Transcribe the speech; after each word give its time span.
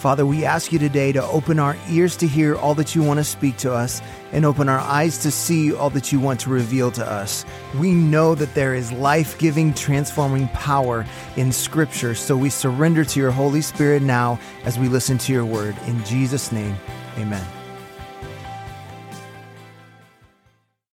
Father, 0.00 0.24
we 0.24 0.46
ask 0.46 0.72
you 0.72 0.78
today 0.78 1.12
to 1.12 1.22
open 1.24 1.58
our 1.58 1.76
ears 1.90 2.16
to 2.16 2.26
hear 2.26 2.56
all 2.56 2.74
that 2.76 2.94
you 2.94 3.02
want 3.02 3.18
to 3.20 3.24
speak 3.24 3.58
to 3.58 3.70
us 3.70 4.00
and 4.32 4.46
open 4.46 4.66
our 4.66 4.78
eyes 4.78 5.18
to 5.18 5.30
see 5.30 5.74
all 5.74 5.90
that 5.90 6.10
you 6.10 6.18
want 6.18 6.40
to 6.40 6.48
reveal 6.48 6.90
to 6.92 7.06
us. 7.06 7.44
We 7.78 7.92
know 7.92 8.34
that 8.34 8.54
there 8.54 8.74
is 8.74 8.90
life 8.92 9.38
giving, 9.38 9.74
transforming 9.74 10.48
power 10.48 11.04
in 11.36 11.52
Scripture, 11.52 12.14
so 12.14 12.34
we 12.34 12.48
surrender 12.48 13.04
to 13.04 13.20
your 13.20 13.30
Holy 13.30 13.60
Spirit 13.60 14.00
now 14.00 14.40
as 14.64 14.78
we 14.78 14.88
listen 14.88 15.18
to 15.18 15.34
your 15.34 15.44
word. 15.44 15.76
In 15.86 16.02
Jesus' 16.06 16.50
name, 16.50 16.76
amen. 17.18 17.46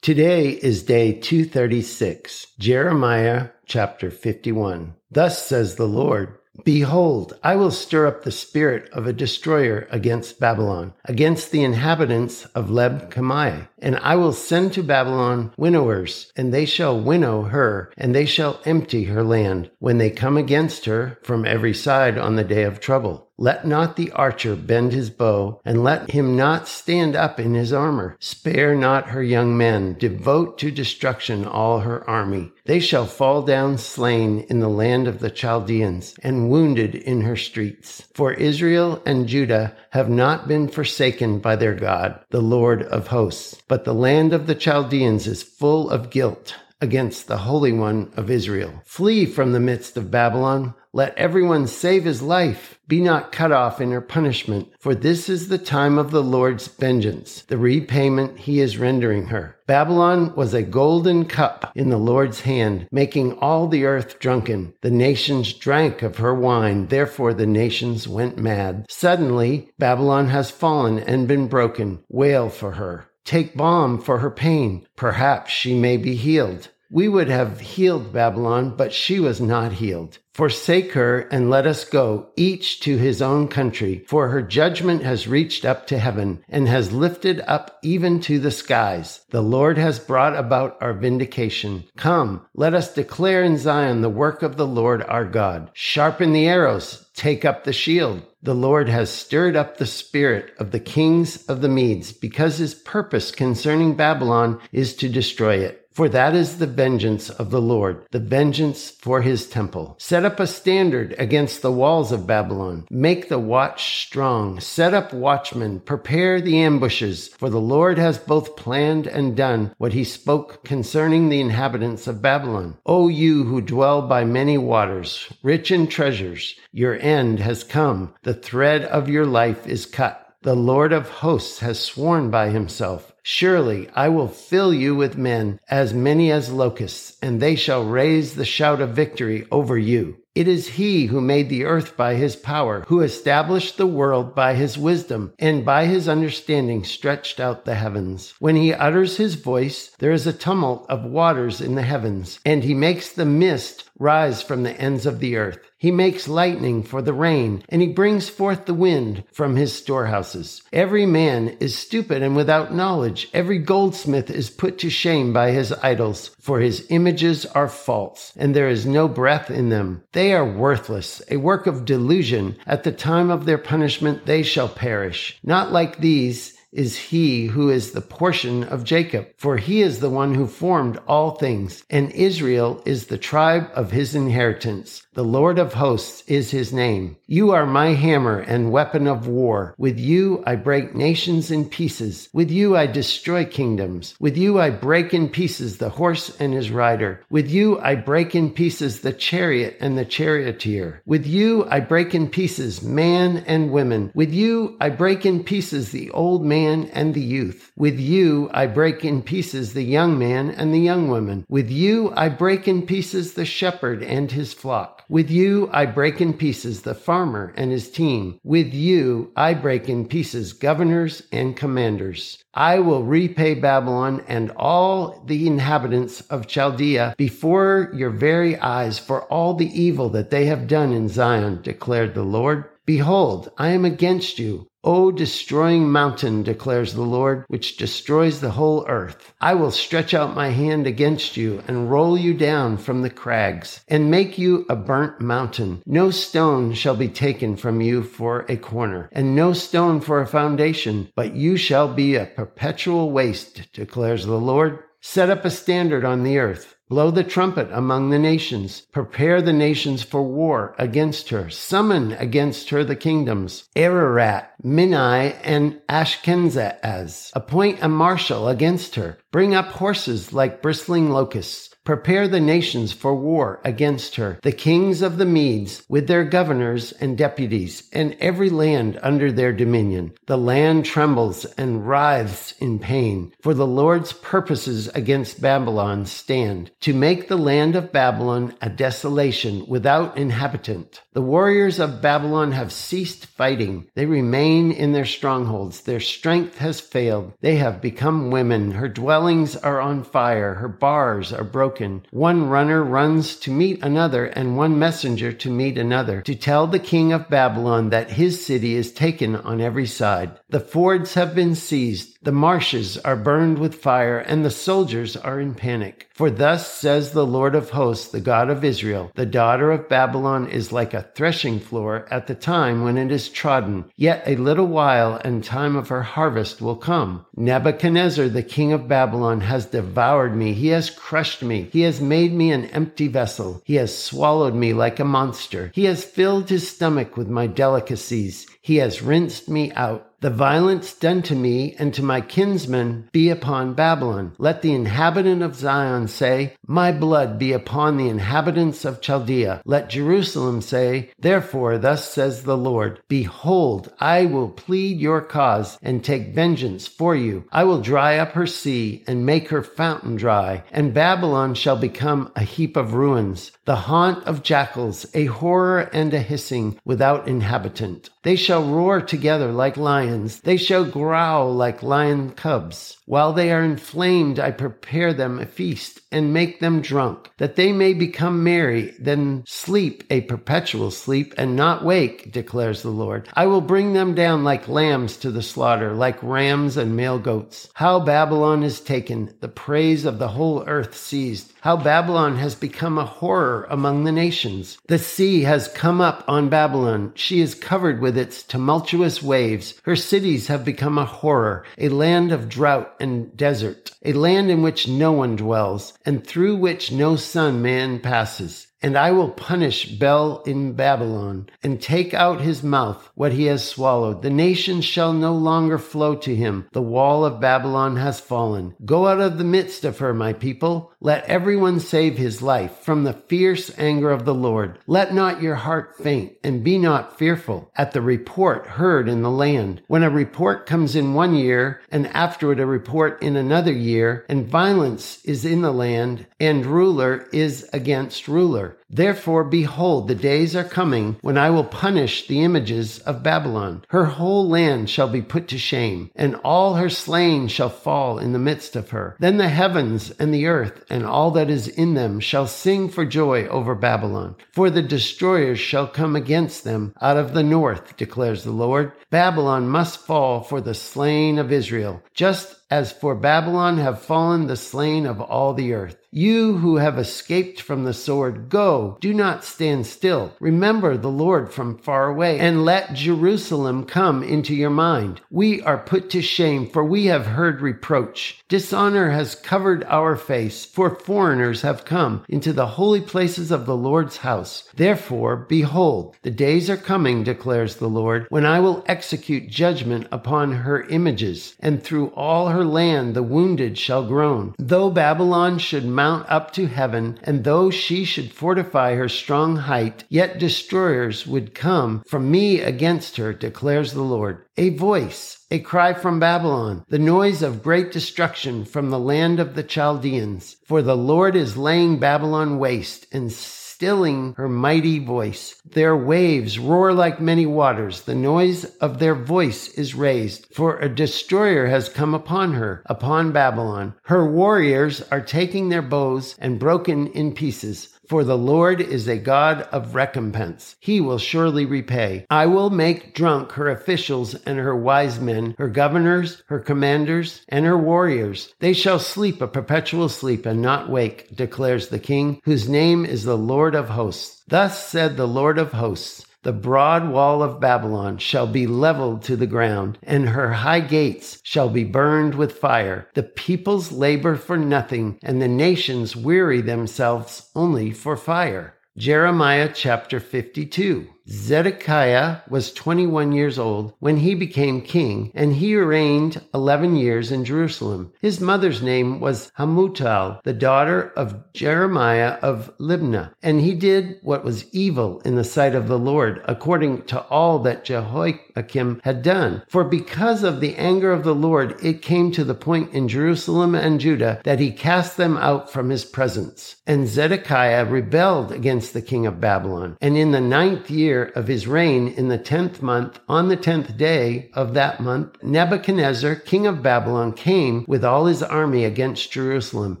Today 0.02 0.50
is 0.50 0.82
day 0.82 1.14
236, 1.14 2.48
Jeremiah 2.58 3.48
chapter 3.64 4.10
51. 4.10 4.94
Thus 5.10 5.42
says 5.42 5.76
the 5.76 5.88
Lord. 5.88 6.36
Behold, 6.64 7.38
I 7.42 7.56
will 7.56 7.70
stir 7.70 8.06
up 8.06 8.22
the 8.22 8.30
spirit 8.30 8.88
of 8.92 9.06
a 9.06 9.12
destroyer 9.12 9.88
against 9.90 10.40
Babylon, 10.40 10.92
against 11.04 11.50
the 11.50 11.62
inhabitants 11.62 12.44
of 12.54 12.68
Leb 12.68 13.10
Kamai. 13.10 13.68
And 13.78 13.96
I 13.96 14.16
will 14.16 14.32
send 14.32 14.72
to 14.74 14.82
Babylon 14.82 15.52
winnowers, 15.56 16.30
and 16.36 16.52
they 16.52 16.66
shall 16.66 17.00
winnow 17.00 17.42
her, 17.42 17.92
and 17.96 18.14
they 18.14 18.26
shall 18.26 18.60
empty 18.64 19.04
her 19.04 19.22
land, 19.22 19.70
when 19.78 19.98
they 19.98 20.10
come 20.10 20.36
against 20.36 20.84
her 20.84 21.18
from 21.22 21.44
every 21.44 21.74
side 21.74 22.18
on 22.18 22.36
the 22.36 22.44
day 22.44 22.64
of 22.64 22.80
trouble. 22.80 23.29
Let 23.42 23.66
not 23.66 23.96
the 23.96 24.12
archer 24.12 24.54
bend 24.54 24.92
his 24.92 25.08
bow, 25.08 25.62
and 25.64 25.82
let 25.82 26.10
him 26.10 26.36
not 26.36 26.68
stand 26.68 27.16
up 27.16 27.40
in 27.40 27.54
his 27.54 27.72
armor. 27.72 28.18
Spare 28.20 28.74
not 28.74 29.08
her 29.08 29.22
young 29.22 29.56
men, 29.56 29.96
devote 29.98 30.58
to 30.58 30.70
destruction 30.70 31.46
all 31.46 31.80
her 31.80 32.08
army. 32.08 32.52
They 32.66 32.80
shall 32.80 33.06
fall 33.06 33.40
down 33.40 33.78
slain 33.78 34.40
in 34.50 34.60
the 34.60 34.68
land 34.68 35.08
of 35.08 35.20
the 35.20 35.30
Chaldeans, 35.30 36.16
and 36.22 36.50
wounded 36.50 36.94
in 36.94 37.22
her 37.22 37.34
streets. 37.34 38.06
For 38.12 38.34
Israel 38.34 39.00
and 39.06 39.26
Judah 39.26 39.74
have 39.92 40.10
not 40.10 40.46
been 40.46 40.68
forsaken 40.68 41.38
by 41.38 41.56
their 41.56 41.74
God, 41.74 42.22
the 42.28 42.42
Lord 42.42 42.82
of 42.82 43.06
hosts. 43.06 43.62
But 43.68 43.86
the 43.86 43.94
land 43.94 44.34
of 44.34 44.48
the 44.48 44.54
Chaldeans 44.54 45.26
is 45.26 45.42
full 45.42 45.88
of 45.88 46.10
guilt 46.10 46.56
against 46.82 47.26
the 47.26 47.38
Holy 47.38 47.72
One 47.72 48.12
of 48.16 48.30
Israel. 48.30 48.82
Flee 48.84 49.24
from 49.24 49.52
the 49.52 49.60
midst 49.60 49.96
of 49.96 50.10
Babylon. 50.10 50.74
Let 50.92 51.16
everyone 51.16 51.68
save 51.68 52.04
his 52.04 52.20
life. 52.20 52.80
Be 52.88 53.00
not 53.00 53.30
cut 53.30 53.52
off 53.52 53.80
in 53.80 53.92
her 53.92 54.00
punishment, 54.00 54.72
for 54.80 54.92
this 54.92 55.28
is 55.28 55.46
the 55.46 55.58
time 55.58 55.98
of 55.98 56.10
the 56.10 56.22
Lord's 56.22 56.66
vengeance, 56.66 57.42
the 57.42 57.58
repayment 57.58 58.40
he 58.40 58.58
is 58.58 58.76
rendering 58.76 59.26
her. 59.26 59.56
Babylon 59.68 60.34
was 60.34 60.52
a 60.52 60.62
golden 60.62 61.26
cup 61.26 61.70
in 61.76 61.90
the 61.90 61.96
Lord's 61.96 62.40
hand, 62.40 62.88
making 62.90 63.34
all 63.34 63.68
the 63.68 63.84
earth 63.84 64.18
drunken. 64.18 64.74
The 64.80 64.90
nations 64.90 65.52
drank 65.52 66.02
of 66.02 66.16
her 66.16 66.34
wine, 66.34 66.88
therefore 66.88 67.34
the 67.34 67.46
nations 67.46 68.08
went 68.08 68.36
mad. 68.36 68.86
Suddenly, 68.88 69.70
Babylon 69.78 70.26
has 70.28 70.50
fallen 70.50 70.98
and 70.98 71.28
been 71.28 71.46
broken. 71.46 72.02
Wail 72.08 72.48
for 72.48 72.72
her. 72.72 73.06
Take 73.24 73.56
balm 73.56 74.00
for 74.00 74.18
her 74.18 74.30
pain. 74.30 74.88
Perhaps 74.96 75.52
she 75.52 75.78
may 75.78 75.96
be 75.96 76.16
healed. 76.16 76.70
We 76.92 77.08
would 77.08 77.28
have 77.28 77.60
healed 77.60 78.12
Babylon, 78.12 78.74
but 78.76 78.92
she 78.92 79.20
was 79.20 79.40
not 79.40 79.74
healed. 79.74 80.18
Forsake 80.34 80.92
her 80.92 81.20
and 81.20 81.48
let 81.48 81.64
us 81.66 81.84
go, 81.84 82.30
each 82.36 82.80
to 82.80 82.96
his 82.96 83.22
own 83.22 83.46
country, 83.46 84.04
for 84.08 84.28
her 84.28 84.42
judgment 84.42 85.02
has 85.02 85.28
reached 85.28 85.64
up 85.64 85.86
to 85.86 85.98
heaven 85.98 86.42
and 86.48 86.66
has 86.66 86.92
lifted 86.92 87.42
up 87.46 87.78
even 87.82 88.20
to 88.22 88.40
the 88.40 88.50
skies. 88.50 89.20
The 89.30 89.42
Lord 89.42 89.78
has 89.78 90.00
brought 90.00 90.34
about 90.34 90.78
our 90.80 90.92
vindication. 90.92 91.84
Come, 91.96 92.46
let 92.54 92.74
us 92.74 92.92
declare 92.92 93.44
in 93.44 93.56
Zion 93.58 94.00
the 94.00 94.08
work 94.08 94.42
of 94.42 94.56
the 94.56 94.66
Lord 94.66 95.02
our 95.02 95.24
God. 95.24 95.70
Sharpen 95.74 96.32
the 96.32 96.48
arrows, 96.48 97.08
take 97.14 97.44
up 97.44 97.62
the 97.62 97.72
shield. 97.72 98.22
The 98.42 98.54
Lord 98.54 98.88
has 98.88 99.10
stirred 99.10 99.54
up 99.54 99.76
the 99.76 99.86
spirit 99.86 100.54
of 100.58 100.70
the 100.70 100.80
kings 100.80 101.44
of 101.46 101.60
the 101.60 101.68
Medes, 101.68 102.12
because 102.12 102.58
his 102.58 102.74
purpose 102.74 103.30
concerning 103.30 103.94
Babylon 103.94 104.60
is 104.72 104.96
to 104.96 105.08
destroy 105.08 105.58
it. 105.58 105.79
For 105.92 106.08
that 106.08 106.34
is 106.34 106.58
the 106.58 106.66
vengeance 106.66 107.30
of 107.30 107.50
the 107.50 107.60
Lord, 107.60 108.06
the 108.12 108.20
vengeance 108.20 108.90
for 108.90 109.22
his 109.22 109.48
temple. 109.48 109.96
Set 109.98 110.24
up 110.24 110.38
a 110.38 110.46
standard 110.46 111.14
against 111.18 111.62
the 111.62 111.72
walls 111.72 112.12
of 112.12 112.26
Babylon. 112.26 112.86
Make 112.90 113.28
the 113.28 113.40
watch 113.40 114.04
strong. 114.06 114.60
Set 114.60 114.94
up 114.94 115.12
watchmen. 115.12 115.80
Prepare 115.80 116.40
the 116.40 116.60
ambushes. 116.60 117.28
For 117.28 117.50
the 117.50 117.60
Lord 117.60 117.98
has 117.98 118.18
both 118.18 118.56
planned 118.56 119.08
and 119.08 119.36
done 119.36 119.74
what 119.78 119.92
he 119.92 120.04
spoke 120.04 120.64
concerning 120.64 121.28
the 121.28 121.40
inhabitants 121.40 122.06
of 122.06 122.22
Babylon. 122.22 122.78
O 122.86 123.08
you 123.08 123.44
who 123.44 123.60
dwell 123.60 124.02
by 124.02 124.24
many 124.24 124.56
waters, 124.56 125.28
rich 125.42 125.70
in 125.70 125.88
treasures, 125.88 126.54
your 126.72 126.98
end 127.00 127.40
has 127.40 127.64
come. 127.64 128.14
The 128.22 128.34
thread 128.34 128.84
of 128.84 129.08
your 129.08 129.26
life 129.26 129.66
is 129.66 129.86
cut. 129.86 130.34
The 130.42 130.56
Lord 130.56 130.92
of 130.94 131.08
hosts 131.08 131.58
has 131.58 131.78
sworn 131.78 132.30
by 132.30 132.48
himself. 132.48 133.09
Surely 133.22 133.88
I 133.94 134.08
will 134.08 134.28
fill 134.28 134.72
you 134.72 134.94
with 134.94 135.16
men, 135.16 135.60
as 135.68 135.92
many 135.92 136.30
as 136.32 136.52
locusts, 136.52 137.16
and 137.22 137.40
they 137.40 137.54
shall 137.54 137.84
raise 137.84 138.34
the 138.34 138.44
shout 138.44 138.80
of 138.80 138.90
victory 138.90 139.46
over 139.50 139.76
you. 139.76 140.16
It 140.34 140.46
is 140.46 140.68
he 140.68 141.06
who 141.06 141.20
made 141.20 141.48
the 141.48 141.64
earth 141.64 141.96
by 141.96 142.14
his 142.14 142.36
power, 142.36 142.84
who 142.86 143.00
established 143.00 143.76
the 143.76 143.86
world 143.86 144.34
by 144.34 144.54
his 144.54 144.78
wisdom, 144.78 145.32
and 145.40 145.64
by 145.64 145.86
his 145.86 146.08
understanding 146.08 146.84
stretched 146.84 147.40
out 147.40 147.64
the 147.64 147.74
heavens. 147.74 148.34
When 148.38 148.54
he 148.54 148.72
utters 148.72 149.16
his 149.16 149.34
voice, 149.34 149.90
there 149.98 150.12
is 150.12 150.28
a 150.28 150.32
tumult 150.32 150.86
of 150.88 151.04
waters 151.04 151.60
in 151.60 151.74
the 151.74 151.82
heavens, 151.82 152.38
and 152.46 152.62
he 152.62 152.74
makes 152.74 153.12
the 153.12 153.24
mist 153.24 153.90
rise 153.98 154.40
from 154.40 154.62
the 154.62 154.80
ends 154.80 155.04
of 155.04 155.18
the 155.18 155.36
earth. 155.36 155.69
He 155.80 155.90
makes 155.90 156.28
lightning 156.28 156.82
for 156.82 157.00
the 157.00 157.14
rain, 157.14 157.64
and 157.70 157.80
he 157.80 157.88
brings 157.88 158.28
forth 158.28 158.66
the 158.66 158.74
wind 158.74 159.24
from 159.32 159.56
his 159.56 159.72
storehouses. 159.72 160.60
Every 160.74 161.06
man 161.06 161.56
is 161.58 161.74
stupid 161.74 162.22
and 162.22 162.36
without 162.36 162.74
knowledge. 162.74 163.30
Every 163.32 163.56
goldsmith 163.56 164.28
is 164.28 164.50
put 164.50 164.76
to 164.80 164.90
shame 164.90 165.32
by 165.32 165.52
his 165.52 165.72
idols, 165.72 166.36
for 166.38 166.60
his 166.60 166.86
images 166.90 167.46
are 167.46 167.66
false, 167.66 168.34
and 168.36 168.54
there 168.54 168.68
is 168.68 168.84
no 168.84 169.08
breath 169.08 169.50
in 169.50 169.70
them. 169.70 170.02
They 170.12 170.34
are 170.34 170.44
worthless, 170.44 171.22
a 171.30 171.38
work 171.38 171.66
of 171.66 171.86
delusion. 171.86 172.58
At 172.66 172.84
the 172.84 172.92
time 172.92 173.30
of 173.30 173.46
their 173.46 173.56
punishment 173.56 174.26
they 174.26 174.42
shall 174.42 174.68
perish. 174.68 175.40
Not 175.42 175.72
like 175.72 175.96
these 175.96 176.58
is 176.72 176.96
he 176.96 177.46
who 177.46 177.68
is 177.68 177.90
the 177.90 178.00
portion 178.00 178.62
of 178.64 178.84
Jacob, 178.84 179.26
for 179.36 179.56
he 179.56 179.82
is 179.82 179.98
the 179.98 180.10
one 180.10 180.34
who 180.34 180.46
formed 180.46 180.98
all 181.08 181.32
things, 181.32 181.82
and 181.90 182.12
Israel 182.12 182.80
is 182.86 183.06
the 183.06 183.18
tribe 183.18 183.68
of 183.74 183.90
his 183.90 184.14
inheritance. 184.14 185.02
The 185.14 185.24
Lord 185.24 185.58
of 185.58 185.74
hosts 185.74 186.22
is 186.28 186.52
his 186.52 186.72
name. 186.72 187.16
You 187.26 187.50
are 187.50 187.66
my 187.66 187.94
hammer 187.94 188.38
and 188.38 188.70
weapon 188.70 189.08
of 189.08 189.26
war. 189.26 189.74
With 189.76 189.98
you 189.98 190.40
I 190.46 190.54
break 190.54 190.94
nations 190.94 191.50
in 191.50 191.68
pieces. 191.68 192.28
With 192.32 192.48
you 192.48 192.76
I 192.76 192.86
destroy 192.86 193.44
kingdoms. 193.44 194.14
With 194.20 194.36
you 194.36 194.60
I 194.60 194.70
break 194.70 195.12
in 195.12 195.28
pieces 195.28 195.78
the 195.78 195.88
horse 195.88 196.36
and 196.38 196.54
his 196.54 196.70
rider. 196.70 197.24
With 197.28 197.50
you 197.50 197.80
I 197.80 197.96
break 197.96 198.36
in 198.36 198.52
pieces 198.52 199.00
the 199.00 199.12
chariot 199.12 199.76
and 199.80 199.98
the 199.98 200.04
charioteer. 200.04 201.02
With 201.04 201.26
you 201.26 201.66
I 201.68 201.80
break 201.80 202.14
in 202.14 202.28
pieces 202.28 202.80
man 202.80 203.38
and 203.48 203.72
women. 203.72 204.12
With 204.14 204.32
you 204.32 204.76
I 204.80 204.90
break 204.90 205.26
in 205.26 205.42
pieces 205.42 205.90
the 205.90 206.12
old 206.12 206.44
man 206.44 206.88
and 206.92 207.14
the 207.14 207.20
youth. 207.20 207.72
With 207.74 207.98
you 207.98 208.48
I 208.54 208.68
break 208.68 209.04
in 209.04 209.22
pieces 209.22 209.72
the 209.72 209.82
young 209.82 210.20
man 210.20 210.50
and 210.50 210.72
the 210.72 210.78
young 210.78 211.08
woman. 211.08 211.46
With 211.48 211.68
you 211.68 212.12
I 212.14 212.28
break 212.28 212.68
in 212.68 212.86
pieces 212.86 213.34
the 213.34 213.44
shepherd 213.44 214.04
and 214.04 214.30
his 214.30 214.52
flock. 214.52 214.98
With 215.10 215.28
you, 215.28 215.68
I 215.72 215.86
break 215.86 216.20
in 216.20 216.34
pieces 216.34 216.82
the 216.82 216.94
farmer 216.94 217.52
and 217.56 217.72
his 217.72 217.90
team. 217.90 218.38
With 218.44 218.72
you, 218.72 219.32
I 219.34 219.54
break 219.54 219.88
in 219.88 220.06
pieces 220.06 220.52
governors 220.52 221.24
and 221.32 221.56
commanders. 221.56 222.44
I 222.54 222.78
will 222.78 223.02
repay 223.02 223.54
Babylon 223.54 224.22
and 224.28 224.52
all 224.52 225.20
the 225.26 225.48
inhabitants 225.48 226.20
of 226.30 226.46
Chaldea 226.46 227.16
before 227.18 227.90
your 227.92 228.10
very 228.10 228.56
eyes 228.58 229.00
for 229.00 229.24
all 229.24 229.54
the 229.54 229.66
evil 229.66 230.10
that 230.10 230.30
they 230.30 230.46
have 230.46 230.68
done 230.68 230.92
in 230.92 231.08
Zion, 231.08 231.60
declared 231.60 232.14
the 232.14 232.22
Lord. 232.22 232.66
Behold, 232.96 233.52
I 233.56 233.68
am 233.68 233.84
against 233.84 234.40
you, 234.40 234.66
O 234.82 235.12
destroying 235.12 235.92
mountain, 235.92 236.42
declares 236.42 236.92
the 236.92 237.02
Lord, 237.02 237.44
which 237.46 237.76
destroys 237.76 238.40
the 238.40 238.50
whole 238.50 238.84
earth. 238.88 239.32
I 239.40 239.54
will 239.54 239.70
stretch 239.70 240.12
out 240.12 240.34
my 240.34 240.48
hand 240.48 240.88
against 240.88 241.36
you 241.36 241.62
and 241.68 241.88
roll 241.88 242.18
you 242.18 242.34
down 242.34 242.78
from 242.78 243.02
the 243.02 243.08
crags 243.08 243.84
and 243.86 244.10
make 244.10 244.38
you 244.38 244.66
a 244.68 244.74
burnt 244.74 245.20
mountain. 245.20 245.84
No 245.86 246.10
stone 246.10 246.72
shall 246.74 246.96
be 246.96 247.06
taken 247.06 247.54
from 247.54 247.80
you 247.80 248.02
for 248.02 248.44
a 248.48 248.56
corner 248.56 249.08
and 249.12 249.36
no 249.36 249.52
stone 249.52 250.00
for 250.00 250.20
a 250.20 250.26
foundation, 250.26 251.12
but 251.14 251.36
you 251.36 251.56
shall 251.56 251.94
be 251.94 252.16
a 252.16 252.26
perpetual 252.26 253.12
waste, 253.12 253.72
declares 253.72 254.26
the 254.26 254.40
Lord. 254.40 254.80
Set 255.00 255.30
up 255.30 255.44
a 255.44 255.50
standard 255.52 256.04
on 256.04 256.24
the 256.24 256.38
earth 256.38 256.74
Blow 256.90 257.12
the 257.12 257.22
trumpet 257.22 257.68
among 257.70 258.10
the 258.10 258.18
nations. 258.18 258.80
Prepare 258.90 259.40
the 259.42 259.52
nations 259.52 260.02
for 260.02 260.24
war 260.24 260.74
against 260.76 261.28
her. 261.28 261.48
Summon 261.48 262.10
against 262.14 262.70
her 262.70 262.82
the 262.82 262.96
kingdoms. 262.96 263.68
Ararat, 263.76 264.49
Minni, 264.62 265.34
and 265.42 265.80
Ashkenaz. 265.88 267.30
Appoint 267.34 267.78
a 267.82 267.88
marshal 267.88 268.48
against 268.48 268.94
her. 268.96 269.18
Bring 269.30 269.54
up 269.54 269.66
horses 269.66 270.32
like 270.32 270.62
bristling 270.62 271.10
locusts. 271.10 271.70
Prepare 271.82 272.28
the 272.28 272.40
nations 272.40 272.92
for 272.92 273.14
war 273.14 273.58
against 273.64 274.16
her, 274.16 274.38
the 274.42 274.52
kings 274.52 275.00
of 275.00 275.16
the 275.16 275.24
Medes 275.24 275.82
with 275.88 276.06
their 276.08 276.24
governors 276.24 276.92
and 276.92 277.16
deputies, 277.16 277.88
and 277.90 278.14
every 278.20 278.50
land 278.50 278.98
under 279.02 279.32
their 279.32 279.52
dominion. 279.52 280.12
The 280.26 280.36
land 280.36 280.84
trembles 280.84 281.46
and 281.56 281.88
writhes 281.88 282.54
in 282.60 282.80
pain, 282.80 283.32
for 283.40 283.54
the 283.54 283.66
Lord's 283.66 284.12
purposes 284.12 284.88
against 284.88 285.40
Babylon 285.40 286.04
stand, 286.04 286.70
to 286.80 286.92
make 286.92 287.28
the 287.28 287.38
land 287.38 287.74
of 287.74 287.92
Babylon 287.92 288.54
a 288.60 288.68
desolation 288.68 289.64
without 289.66 290.18
inhabitant. 290.18 291.00
The 291.14 291.22
warriors 291.22 291.80
of 291.80 292.02
Babylon 292.02 292.52
have 292.52 292.72
ceased 292.72 293.24
fighting. 293.24 293.88
They 293.94 294.04
remain 294.04 294.49
in 294.50 294.92
their 294.92 295.06
strongholds. 295.06 295.80
Their 295.82 296.00
strength 296.00 296.58
has 296.58 296.80
failed. 296.80 297.32
They 297.40 297.56
have 297.56 297.80
become 297.80 298.30
women. 298.30 298.72
Her 298.72 298.88
dwellings 298.88 299.56
are 299.56 299.80
on 299.80 300.04
fire. 300.04 300.54
Her 300.54 300.68
bars 300.68 301.32
are 301.32 301.44
broken 301.44 301.70
broken. 301.70 302.06
One 302.10 302.48
runner 302.48 302.82
runs 302.82 303.36
to 303.36 303.50
meet 303.50 303.82
another, 303.82 304.26
and 304.26 304.56
one 304.56 304.78
messenger 304.78 305.32
to 305.32 305.50
meet 305.50 305.78
another, 305.78 306.22
to 306.22 306.34
tell 306.34 306.66
the 306.66 306.78
king 306.78 307.12
of 307.12 307.28
Babylon 307.28 307.90
that 307.90 308.10
his 308.10 308.44
city 308.44 308.74
is 308.74 308.92
taken 308.92 309.36
on 309.36 309.60
every 309.60 309.86
side. 309.86 310.30
The 310.48 310.60
fords 310.60 311.14
have 311.14 311.34
been 311.34 311.54
seized, 311.54 312.18
the 312.22 312.32
marshes 312.32 312.98
are 312.98 313.16
burned 313.16 313.58
with 313.58 313.74
fire, 313.74 314.18
and 314.18 314.44
the 314.44 314.50
soldiers 314.50 315.16
are 315.16 315.40
in 315.40 315.54
panic. 315.54 316.06
For 316.12 316.30
thus 316.30 316.70
says 316.70 317.12
the 317.12 317.24
Lord 317.24 317.54
of 317.54 317.70
hosts, 317.70 318.08
the 318.08 318.20
God 318.20 318.50
of 318.50 318.62
Israel, 318.62 319.10
the 319.14 319.24
daughter 319.24 319.70
of 319.70 319.88
Babylon 319.88 320.46
is 320.46 320.70
like 320.70 320.92
a 320.92 321.08
threshing 321.14 321.58
floor 321.58 322.06
at 322.10 322.26
the 322.26 322.34
time 322.34 322.82
when 322.82 322.98
it 322.98 323.10
is 323.10 323.30
trodden. 323.30 323.86
Yet 323.96 324.22
a 324.26 324.36
little 324.36 324.66
while, 324.66 325.18
and 325.24 325.42
time 325.42 325.76
of 325.76 325.88
her 325.88 326.02
harvest 326.02 326.60
will 326.60 326.76
come. 326.76 327.24
Nebuchadnezzar, 327.36 328.28
the 328.28 328.42
king 328.42 328.74
of 328.74 328.86
Babylon, 328.86 329.40
has 329.40 329.64
devoured 329.64 330.36
me. 330.36 330.52
He 330.52 330.68
has 330.68 330.90
crushed 330.90 331.42
me. 331.42 331.70
He 331.72 331.80
has 331.82 332.02
made 332.02 332.34
me 332.34 332.52
an 332.52 332.66
empty 332.66 333.08
vessel. 333.08 333.62
He 333.64 333.76
has 333.76 333.96
swallowed 333.96 334.54
me 334.54 334.74
like 334.74 335.00
a 335.00 335.04
monster. 335.06 335.72
He 335.74 335.84
has 335.84 336.04
filled 336.04 336.50
his 336.50 336.68
stomach 336.68 337.16
with 337.16 337.28
my 337.28 337.46
delicacies. 337.46 338.46
He 338.60 338.76
has 338.76 339.00
rinsed 339.00 339.48
me 339.48 339.72
out. 339.72 340.09
The 340.22 340.28
violence 340.28 340.92
done 340.92 341.22
to 341.22 341.34
me 341.34 341.74
and 341.78 341.94
to 341.94 342.02
my 342.02 342.20
kinsmen 342.20 343.08
be 343.10 343.30
upon 343.30 343.72
Babylon. 343.72 344.32
Let 344.36 344.60
the 344.60 344.74
inhabitant 344.74 345.42
of 345.42 345.54
Zion 345.54 346.08
say, 346.08 346.56
My 346.66 346.92
blood 346.92 347.38
be 347.38 347.54
upon 347.54 347.96
the 347.96 348.10
inhabitants 348.10 348.84
of 348.84 349.00
Chaldea. 349.00 349.62
Let 349.64 349.88
Jerusalem 349.88 350.60
say, 350.60 351.10
Therefore, 351.18 351.78
thus 351.78 352.10
says 352.10 352.42
the 352.42 352.58
Lord, 352.58 353.00
Behold, 353.08 353.90
I 353.98 354.26
will 354.26 354.50
plead 354.50 355.00
your 355.00 355.22
cause 355.22 355.78
and 355.80 356.04
take 356.04 356.34
vengeance 356.34 356.86
for 356.86 357.16
you. 357.16 357.46
I 357.50 357.64
will 357.64 357.80
dry 357.80 358.18
up 358.18 358.32
her 358.32 358.46
sea 358.46 359.02
and 359.06 359.24
make 359.24 359.48
her 359.48 359.62
fountain 359.62 360.16
dry, 360.16 360.64
and 360.70 360.92
Babylon 360.92 361.54
shall 361.54 361.76
become 361.76 362.30
a 362.36 362.42
heap 362.42 362.76
of 362.76 362.92
ruins, 362.92 363.52
the 363.64 363.76
haunt 363.76 364.22
of 364.24 364.42
jackals, 364.42 365.06
a 365.14 365.24
horror 365.24 365.88
and 365.94 366.12
a 366.12 366.20
hissing 366.20 366.78
without 366.84 367.26
inhabitant. 367.26 368.10
They 368.22 368.36
shall 368.36 368.70
roar 368.70 369.00
together 369.00 369.50
like 369.50 369.78
lions. 370.10 370.40
They 370.40 370.56
shall 370.56 370.84
growl 370.84 371.54
like 371.54 371.82
lion 371.82 372.30
cubs. 372.30 372.98
While 373.06 373.32
they 373.32 373.52
are 373.52 373.62
inflamed, 373.62 374.38
I 374.38 374.50
prepare 374.50 375.14
them 375.14 375.38
a 375.38 375.46
feast 375.46 376.00
and 376.12 376.32
make 376.32 376.60
them 376.60 376.80
drunk, 376.80 377.30
that 377.38 377.56
they 377.56 377.72
may 377.72 377.94
become 377.94 378.42
merry, 378.42 378.94
then 378.98 379.44
sleep 379.46 380.04
a 380.10 380.20
perpetual 380.22 380.90
sleep 380.90 381.34
and 381.36 381.56
not 381.56 381.84
wake, 381.84 382.32
declares 382.32 382.82
the 382.82 382.90
Lord. 382.90 383.28
I 383.34 383.46
will 383.46 383.60
bring 383.60 383.92
them 383.92 384.14
down 384.14 384.44
like 384.44 384.68
lambs 384.68 385.16
to 385.18 385.30
the 385.30 385.42
slaughter, 385.42 385.92
like 385.92 386.22
rams 386.22 386.76
and 386.76 386.96
male 386.96 387.18
goats. 387.18 387.68
How 387.74 388.00
Babylon 388.00 388.62
is 388.62 388.80
taken, 388.80 389.34
the 389.40 389.48
praise 389.48 390.04
of 390.04 390.18
the 390.18 390.28
whole 390.28 390.64
earth 390.66 390.96
seized. 390.96 391.52
How 391.60 391.76
Babylon 391.76 392.36
has 392.36 392.54
become 392.54 392.96
a 392.96 393.04
horror 393.04 393.66
among 393.68 394.04
the 394.04 394.12
nations. 394.12 394.78
The 394.86 394.98
sea 394.98 395.42
has 395.42 395.68
come 395.68 396.00
up 396.00 396.24
on 396.26 396.48
Babylon. 396.48 397.12
She 397.14 397.40
is 397.40 397.54
covered 397.54 398.00
with 398.00 398.16
its 398.16 398.42
tumultuous 398.42 399.22
waves. 399.22 399.74
Her 399.84 399.96
cities 399.96 400.46
have 400.46 400.64
become 400.64 400.96
a 400.96 401.04
horror, 401.04 401.64
a 401.76 401.90
land 401.90 402.32
of 402.32 402.48
drought 402.48 402.94
and 402.98 403.36
desert, 403.36 403.90
a 404.02 404.14
land 404.14 404.50
in 404.50 404.62
which 404.62 404.88
no 404.88 405.12
one 405.12 405.36
dwells, 405.36 405.92
and 406.04 406.26
through 406.26 406.56
which 406.56 406.92
no 406.92 407.16
son 407.16 407.62
man 407.62 408.00
passes. 408.00 408.66
And 408.82 408.96
I 408.96 409.10
will 409.12 409.28
punish 409.28 409.86
Bel 409.98 410.42
in 410.46 410.72
Babylon, 410.72 411.50
and 411.62 411.82
take 411.82 412.14
out 412.14 412.40
his 412.40 412.62
mouth 412.62 413.10
what 413.14 413.32
he 413.32 413.44
has 413.44 413.62
swallowed. 413.68 414.22
The 414.22 414.30
nations 414.30 414.86
shall 414.86 415.12
no 415.12 415.34
longer 415.34 415.76
flow 415.76 416.14
to 416.16 416.34
him. 416.34 416.66
The 416.72 416.80
wall 416.80 417.24
of 417.24 417.40
Babylon 417.40 417.96
has 417.96 418.20
fallen. 418.20 418.74
Go 418.84 419.06
out 419.06 419.20
of 419.20 419.36
the 419.36 419.44
midst 419.44 419.84
of 419.84 419.98
her, 419.98 420.14
my 420.14 420.32
people. 420.32 420.92
Let 420.98 421.24
everyone 421.24 421.80
save 421.80 422.16
his 422.16 422.40
life 422.40 422.78
from 422.78 423.04
the 423.04 423.12
fierce 423.12 423.70
anger 423.78 424.10
of 424.10 424.24
the 424.24 424.34
Lord. 424.34 424.78
Let 424.86 425.14
not 425.14 425.42
your 425.42 425.56
heart 425.56 425.98
faint, 425.98 426.34
and 426.42 426.64
be 426.64 426.78
not 426.78 427.18
fearful 427.18 427.70
at 427.76 427.92
the 427.92 428.02
report 428.02 428.66
heard 428.66 429.08
in 429.08 429.22
the 429.22 429.30
land. 429.30 429.82
When 429.88 430.02
a 430.02 430.10
report 430.10 430.66
comes 430.66 430.96
in 430.96 431.14
one 431.14 431.34
year, 431.34 431.82
and 431.90 432.06
afterward 432.08 432.60
a 432.60 432.66
report 432.66 433.22
in 433.22 433.36
another 433.36 433.72
year, 433.72 434.24
and 434.28 434.46
violence 434.46 435.22
is 435.24 435.44
in 435.44 435.60
the 435.60 435.72
land, 435.72 436.26
and 436.38 436.64
ruler 436.64 437.28
is 437.32 437.68
against 437.72 438.28
ruler 438.28 438.69
there 438.70 438.79
Therefore, 438.92 439.44
behold, 439.44 440.08
the 440.08 440.16
days 440.16 440.56
are 440.56 440.64
coming 440.64 441.16
when 441.20 441.38
I 441.38 441.50
will 441.50 441.64
punish 441.64 442.26
the 442.26 442.42
images 442.42 442.98
of 443.00 443.22
Babylon. 443.22 443.84
Her 443.90 444.06
whole 444.06 444.48
land 444.48 444.90
shall 444.90 445.08
be 445.08 445.22
put 445.22 445.46
to 445.48 445.58
shame, 445.58 446.10
and 446.16 446.34
all 446.42 446.74
her 446.74 446.88
slain 446.88 447.46
shall 447.46 447.68
fall 447.68 448.18
in 448.18 448.32
the 448.32 448.38
midst 448.38 448.74
of 448.74 448.90
her. 448.90 449.16
Then 449.20 449.36
the 449.36 449.48
heavens 449.48 450.10
and 450.18 450.34
the 450.34 450.46
earth 450.46 450.84
and 450.90 451.06
all 451.06 451.30
that 451.32 451.48
is 451.48 451.68
in 451.68 451.94
them 451.94 452.18
shall 452.18 452.48
sing 452.48 452.88
for 452.88 453.04
joy 453.04 453.46
over 453.46 453.76
Babylon. 453.76 454.34
For 454.52 454.70
the 454.70 454.82
destroyers 454.82 455.60
shall 455.60 455.86
come 455.86 456.16
against 456.16 456.64
them 456.64 456.92
out 457.00 457.16
of 457.16 457.32
the 457.32 457.44
north, 457.44 457.96
declares 457.96 458.42
the 458.42 458.50
Lord. 458.50 458.92
Babylon 459.10 459.68
must 459.68 460.00
fall 460.00 460.42
for 460.42 460.60
the 460.60 460.74
slain 460.74 461.38
of 461.38 461.52
Israel, 461.52 462.02
just 462.12 462.56
as 462.70 462.92
for 462.92 463.14
Babylon 463.16 463.78
have 463.78 464.00
fallen 464.00 464.46
the 464.46 464.56
slain 464.56 465.04
of 465.04 465.20
all 465.20 465.54
the 465.54 465.72
earth. 465.72 465.96
You 466.12 466.58
who 466.58 466.76
have 466.76 466.98
escaped 466.98 467.60
from 467.60 467.84
the 467.84 467.94
sword, 467.94 468.48
go, 468.48 468.79
do 469.00 469.12
not 469.12 469.44
stand 469.44 469.86
still. 469.86 470.32
Remember 470.40 470.96
the 470.96 471.08
Lord 471.08 471.52
from 471.52 471.78
far 471.78 472.08
away, 472.08 472.38
and 472.38 472.64
let 472.64 472.94
Jerusalem 472.94 473.84
come 473.84 474.22
into 474.22 474.54
your 474.54 474.70
mind. 474.70 475.20
We 475.30 475.60
are 475.62 475.78
put 475.78 476.10
to 476.10 476.22
shame, 476.22 476.68
for 476.68 476.84
we 476.84 477.06
have 477.06 477.26
heard 477.26 477.60
reproach. 477.60 478.42
Dishonor 478.48 479.10
has 479.10 479.34
covered 479.34 479.84
our 479.84 480.16
face, 480.16 480.64
for 480.64 480.90
foreigners 480.90 481.62
have 481.62 481.84
come 481.84 482.24
into 482.28 482.52
the 482.52 482.66
holy 482.66 483.00
places 483.00 483.50
of 483.50 483.66
the 483.66 483.76
Lord's 483.76 484.18
house. 484.18 484.68
Therefore, 484.74 485.36
behold, 485.48 486.16
the 486.22 486.30
days 486.30 486.70
are 486.70 486.76
coming, 486.76 487.22
declares 487.22 487.76
the 487.76 487.88
Lord, 487.88 488.26
when 488.30 488.46
I 488.46 488.60
will 488.60 488.84
execute 488.86 489.48
judgment 489.50 490.06
upon 490.10 490.52
her 490.52 490.82
images, 490.84 491.54
and 491.60 491.82
through 491.82 492.08
all 492.08 492.48
her 492.48 492.64
land 492.64 493.14
the 493.14 493.22
wounded 493.22 493.76
shall 493.78 494.06
groan. 494.06 494.54
Though 494.58 494.90
Babylon 494.90 495.58
should 495.58 495.84
mount 495.84 496.26
up 496.28 496.52
to 496.52 496.66
heaven, 496.66 497.18
and 497.22 497.44
though 497.44 497.70
she 497.70 498.04
should 498.04 498.32
fortify 498.32 498.69
her 498.72 499.08
strong 499.08 499.56
height, 499.56 500.04
yet 500.08 500.38
destroyers 500.38 501.26
would 501.26 501.54
come 501.54 502.02
from 502.06 502.30
me 502.30 502.60
against 502.60 503.16
her, 503.16 503.32
declares 503.32 503.92
the 503.92 504.02
Lord. 504.02 504.44
A 504.56 504.70
voice, 504.70 505.46
a 505.50 505.58
cry 505.58 505.94
from 505.94 506.20
Babylon, 506.20 506.84
the 506.88 506.98
noise 506.98 507.42
of 507.42 507.62
great 507.62 507.92
destruction 507.92 508.64
from 508.64 508.90
the 508.90 508.98
land 508.98 509.40
of 509.40 509.54
the 509.54 509.62
Chaldeans. 509.62 510.56
For 510.66 510.82
the 510.82 510.96
Lord 510.96 511.36
is 511.36 511.56
laying 511.56 511.98
Babylon 511.98 512.58
waste 512.58 513.06
and 513.12 513.32
stilling 513.32 514.34
her 514.36 514.46
mighty 514.46 514.98
voice. 514.98 515.58
Their 515.64 515.96
waves 515.96 516.58
roar 516.58 516.92
like 516.92 517.18
many 517.18 517.46
waters. 517.46 518.02
The 518.02 518.14
noise 518.14 518.66
of 518.76 518.98
their 518.98 519.14
voice 519.14 519.68
is 519.68 519.94
raised, 519.94 520.46
for 520.54 520.78
a 520.78 520.94
destroyer 520.94 521.66
has 521.66 521.88
come 521.88 522.12
upon 522.12 522.52
her, 522.52 522.82
upon 522.84 523.32
Babylon. 523.32 523.94
Her 524.02 524.30
warriors 524.30 525.00
are 525.10 525.22
taking 525.22 525.70
their 525.70 525.80
bows 525.80 526.36
and 526.38 526.58
broken 526.58 527.06
in 527.06 527.32
pieces. 527.32 527.88
For 528.10 528.24
the 528.24 528.36
Lord 528.36 528.80
is 528.80 529.06
a 529.06 529.18
God 529.18 529.68
of 529.70 529.94
recompense. 529.94 530.74
He 530.80 531.00
will 531.00 531.18
surely 531.18 531.64
repay. 531.64 532.26
I 532.28 532.46
will 532.46 532.68
make 532.68 533.14
drunk 533.14 533.52
her 533.52 533.68
officials 533.68 534.34
and 534.34 534.58
her 534.58 534.74
wise 534.74 535.20
men, 535.20 535.54
her 535.58 535.68
governors, 535.68 536.42
her 536.46 536.58
commanders, 536.58 537.42
and 537.48 537.64
her 537.64 537.78
warriors. 537.78 538.52
They 538.58 538.72
shall 538.72 538.98
sleep 538.98 539.40
a 539.40 539.46
perpetual 539.46 540.08
sleep 540.08 540.44
and 540.44 540.60
not 540.60 540.90
wake, 540.90 541.36
declares 541.36 541.86
the 541.86 542.00
King, 542.00 542.40
whose 542.42 542.68
name 542.68 543.04
is 543.04 543.22
the 543.22 543.38
Lord 543.38 543.76
of 543.76 543.90
hosts. 543.90 544.42
Thus 544.48 544.88
said 544.88 545.16
the 545.16 545.28
Lord 545.28 545.56
of 545.56 545.70
hosts. 545.70 546.26
The 546.42 546.52
broad 546.54 547.10
wall 547.10 547.42
of 547.42 547.60
Babylon 547.60 548.16
shall 548.16 548.46
be 548.46 548.66
leveled 548.66 549.22
to 549.24 549.36
the 549.36 549.46
ground, 549.46 549.98
and 550.02 550.30
her 550.30 550.52
high 550.54 550.80
gates 550.80 551.38
shall 551.42 551.68
be 551.68 551.84
burned 551.84 552.34
with 552.34 552.58
fire. 552.58 553.08
The 553.12 553.24
peoples 553.24 553.92
labor 553.92 554.36
for 554.36 554.56
nothing, 554.56 555.18
and 555.22 555.42
the 555.42 555.48
nations 555.48 556.16
weary 556.16 556.62
themselves 556.62 557.50
only 557.54 557.90
for 557.90 558.16
fire. 558.16 558.74
Jeremiah 558.96 559.70
chapter 559.72 560.18
52. 560.18 561.08
Zedekiah 561.32 562.38
was 562.48 562.72
21 562.72 563.30
years 563.30 563.56
old 563.56 563.92
when 564.00 564.16
he 564.16 564.34
became 564.34 564.80
king, 564.80 565.30
and 565.32 565.54
he 565.54 565.76
reigned 565.76 566.42
11 566.52 566.96
years 566.96 567.30
in 567.30 567.44
Jerusalem. 567.44 568.12
His 568.20 568.40
mother's 568.40 568.82
name 568.82 569.20
was 569.20 569.52
Hamutal, 569.56 570.42
the 570.42 570.52
daughter 570.52 571.12
of 571.16 571.52
Jeremiah 571.52 572.38
of 572.42 572.76
Libnah, 572.78 573.32
and 573.44 573.60
he 573.60 573.74
did 573.74 574.18
what 574.22 574.44
was 574.44 574.68
evil 574.74 575.20
in 575.20 575.36
the 575.36 575.44
sight 575.44 575.76
of 575.76 575.86
the 575.86 575.98
Lord, 575.98 576.42
according 576.46 577.02
to 577.02 577.20
all 577.26 577.60
that 577.60 577.84
Jehoiakim 577.84 579.00
had 579.04 579.22
done. 579.22 579.62
For 579.68 579.84
because 579.84 580.42
of 580.42 580.60
the 580.60 580.74
anger 580.74 581.12
of 581.12 581.22
the 581.22 581.34
Lord, 581.34 581.76
it 581.80 582.02
came 582.02 582.32
to 582.32 582.42
the 582.42 582.54
point 582.54 582.92
in 582.92 583.06
Jerusalem 583.06 583.76
and 583.76 584.00
Judah 584.00 584.40
that 584.42 584.58
he 584.58 584.72
cast 584.72 585.16
them 585.16 585.36
out 585.36 585.70
from 585.70 585.90
his 585.90 586.04
presence. 586.04 586.74
And 586.88 587.06
Zedekiah 587.06 587.84
rebelled 587.84 588.50
against 588.50 588.94
the 588.94 589.02
king 589.02 589.26
of 589.26 589.40
Babylon, 589.40 589.96
and 590.00 590.16
in 590.16 590.32
the 590.32 590.40
ninth 590.40 590.90
year 590.90 591.19
year 591.20 591.32
of 591.34 591.48
his 591.48 591.66
reign 591.66 592.08
in 592.08 592.28
the 592.28 592.38
tenth 592.38 592.82
month, 592.82 593.20
on 593.28 593.48
the 593.48 593.56
tenth 593.56 593.96
day 593.96 594.50
of 594.54 594.74
that 594.74 595.00
month, 595.00 595.36
Nebuchadnezzar, 595.42 596.34
king 596.36 596.66
of 596.66 596.82
Babylon, 596.82 597.32
came 597.32 597.84
with 597.86 598.04
all 598.04 598.26
his 598.26 598.42
army 598.42 598.84
against 598.84 599.32
Jerusalem 599.32 600.00